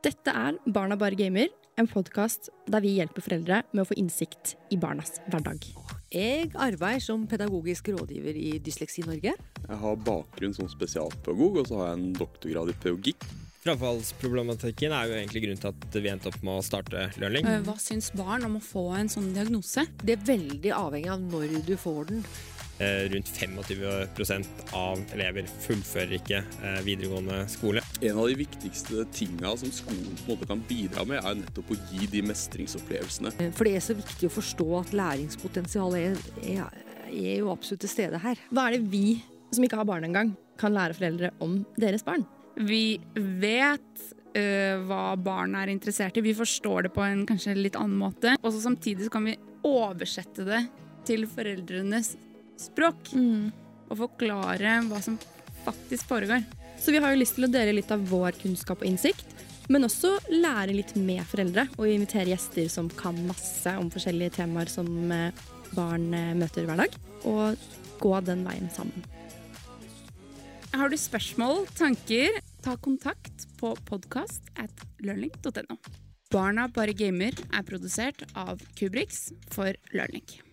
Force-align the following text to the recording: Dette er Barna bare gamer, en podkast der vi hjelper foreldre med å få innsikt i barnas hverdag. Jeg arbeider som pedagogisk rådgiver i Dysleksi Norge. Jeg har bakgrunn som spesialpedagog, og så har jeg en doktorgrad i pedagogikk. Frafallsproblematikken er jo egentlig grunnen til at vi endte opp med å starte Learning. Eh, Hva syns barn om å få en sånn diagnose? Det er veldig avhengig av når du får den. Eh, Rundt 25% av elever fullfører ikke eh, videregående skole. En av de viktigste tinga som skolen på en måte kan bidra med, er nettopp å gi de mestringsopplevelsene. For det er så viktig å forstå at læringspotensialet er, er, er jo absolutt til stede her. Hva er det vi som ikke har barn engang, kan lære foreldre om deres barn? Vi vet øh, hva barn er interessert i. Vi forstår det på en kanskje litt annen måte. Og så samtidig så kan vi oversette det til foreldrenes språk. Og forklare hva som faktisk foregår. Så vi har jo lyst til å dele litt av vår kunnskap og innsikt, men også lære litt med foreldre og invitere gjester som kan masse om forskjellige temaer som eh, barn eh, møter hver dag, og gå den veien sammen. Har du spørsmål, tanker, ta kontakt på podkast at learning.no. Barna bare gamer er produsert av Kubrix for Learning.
Dette 0.00 0.32
er 0.32 0.56
Barna 0.72 0.96
bare 0.96 1.16
gamer, 1.18 1.50
en 1.76 1.88
podkast 1.88 2.48
der 2.72 2.80
vi 2.80 2.94
hjelper 2.96 3.24
foreldre 3.24 3.58
med 3.74 3.82
å 3.82 3.88
få 3.88 3.96
innsikt 4.00 4.54
i 4.72 4.78
barnas 4.80 5.18
hverdag. 5.26 5.66
Jeg 6.10 6.48
arbeider 6.56 7.02
som 7.04 7.26
pedagogisk 7.28 7.90
rådgiver 7.92 8.38
i 8.40 8.54
Dysleksi 8.64 9.04
Norge. 9.04 9.34
Jeg 9.66 9.78
har 9.82 10.00
bakgrunn 10.06 10.56
som 10.56 10.70
spesialpedagog, 10.72 11.60
og 11.60 11.68
så 11.68 11.82
har 11.82 11.90
jeg 11.92 11.98
en 12.00 12.16
doktorgrad 12.16 12.72
i 12.72 12.76
pedagogikk. 12.80 13.28
Frafallsproblematikken 13.60 14.94
er 14.96 15.10
jo 15.10 15.18
egentlig 15.18 15.44
grunnen 15.44 15.60
til 15.60 15.74
at 15.74 15.98
vi 16.00 16.08
endte 16.08 16.30
opp 16.32 16.40
med 16.48 16.62
å 16.62 16.64
starte 16.64 17.04
Learning. 17.20 17.44
Eh, 17.44 17.60
Hva 17.66 17.76
syns 17.76 18.08
barn 18.16 18.48
om 18.48 18.56
å 18.56 18.64
få 18.64 18.86
en 18.96 19.12
sånn 19.12 19.34
diagnose? 19.36 19.84
Det 20.00 20.16
er 20.16 20.24
veldig 20.32 20.72
avhengig 20.80 21.12
av 21.12 21.20
når 21.28 21.58
du 21.68 21.74
får 21.76 22.08
den. 22.08 22.24
Eh, 22.80 23.08
Rundt 23.12 23.28
25% 23.28 24.46
av 24.72 25.00
elever 25.12 25.44
fullfører 25.60 26.14
ikke 26.16 26.38
eh, 26.40 26.78
videregående 26.86 27.42
skole. 27.52 27.82
En 28.00 28.16
av 28.22 28.28
de 28.30 28.38
viktigste 28.40 29.04
tinga 29.12 29.50
som 29.60 29.72
skolen 29.74 30.14
på 30.22 30.24
en 30.24 30.30
måte 30.30 30.48
kan 30.48 30.62
bidra 30.64 31.04
med, 31.04 31.20
er 31.20 31.36
nettopp 31.42 31.74
å 31.74 31.76
gi 31.90 32.08
de 32.08 32.22
mestringsopplevelsene. 32.24 33.34
For 33.58 33.68
det 33.68 33.74
er 33.76 33.84
så 33.84 33.96
viktig 33.98 34.30
å 34.30 34.32
forstå 34.32 34.68
at 34.78 34.94
læringspotensialet 34.96 36.06
er, 36.06 36.54
er, 36.54 36.78
er 37.10 37.42
jo 37.42 37.50
absolutt 37.52 37.84
til 37.84 37.92
stede 37.92 38.22
her. 38.22 38.40
Hva 38.48 38.70
er 38.70 38.78
det 38.78 38.88
vi 38.94 39.18
som 39.52 39.66
ikke 39.66 39.82
har 39.82 39.90
barn 39.92 40.08
engang, 40.08 40.32
kan 40.60 40.72
lære 40.72 40.96
foreldre 40.96 41.32
om 41.44 41.60
deres 41.80 42.06
barn? 42.06 42.24
Vi 42.56 42.96
vet 43.44 44.06
øh, 44.40 44.80
hva 44.88 45.02
barn 45.20 45.52
er 45.60 45.74
interessert 45.74 46.16
i. 46.16 46.24
Vi 46.24 46.36
forstår 46.38 46.88
det 46.88 46.94
på 46.96 47.04
en 47.04 47.26
kanskje 47.28 47.58
litt 47.60 47.76
annen 47.76 48.00
måte. 48.00 48.38
Og 48.40 48.54
så 48.54 48.64
samtidig 48.64 49.10
så 49.10 49.14
kan 49.18 49.28
vi 49.28 49.36
oversette 49.68 50.48
det 50.48 50.64
til 51.04 51.28
foreldrenes 51.28 52.14
språk. 52.60 53.12
Og 53.90 53.98
forklare 54.04 54.78
hva 54.86 55.00
som 55.02 55.18
faktisk 55.64 56.08
foregår. 56.10 56.44
Så 56.80 56.94
vi 56.94 57.00
har 57.02 57.12
jo 57.12 57.20
lyst 57.20 57.36
til 57.36 57.48
å 57.48 57.52
dele 57.52 57.74
litt 57.76 57.90
av 57.92 58.04
vår 58.08 58.38
kunnskap 58.40 58.80
og 58.80 58.88
innsikt, 58.88 59.26
men 59.70 59.84
også 59.86 60.14
lære 60.32 60.74
litt 60.74 60.94
med 60.96 61.22
foreldre 61.28 61.66
og 61.76 61.90
invitere 61.90 62.32
gjester 62.32 62.70
som 62.72 62.88
kan 62.90 63.18
masse 63.28 63.74
om 63.78 63.90
forskjellige 63.92 64.38
temaer 64.40 64.72
som 64.72 64.88
eh, 65.12 65.44
barn 65.76 66.08
eh, 66.16 66.32
møter 66.38 66.66
hver 66.66 66.80
dag, 66.80 66.96
og 67.28 67.60
gå 68.00 68.14
den 68.26 68.46
veien 68.48 68.72
sammen. 68.74 69.04
Har 70.72 70.90
du 70.90 70.96
spørsmål, 70.98 71.66
tanker, 71.76 72.40
ta 72.64 72.76
kontakt 72.80 73.48
på 73.60 73.74
podkast 73.90 74.52
at 74.58 74.86
learning.no. 75.04 75.76
Barna 76.30 76.68
bare 76.70 76.94
gamer 76.94 77.34
er 77.50 77.66
produsert 77.66 78.22
av 78.38 78.62
Kubrix 78.78 79.28
for 79.50 79.74
Learning. 79.92 80.49